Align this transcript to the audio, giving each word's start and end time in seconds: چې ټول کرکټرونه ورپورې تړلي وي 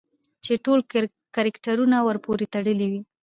چې 0.43 0.53
ټول 0.65 0.79
کرکټرونه 1.35 1.97
ورپورې 2.07 2.45
تړلي 2.53 2.87
وي 2.91 3.01